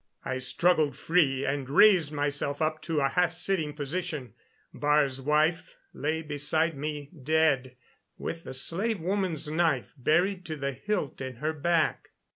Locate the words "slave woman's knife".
8.55-9.93